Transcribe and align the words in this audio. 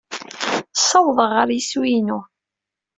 Ssawḍeɣ 0.79 1.29
ɣer 1.39 1.47
yeswi-inu. 1.51 2.19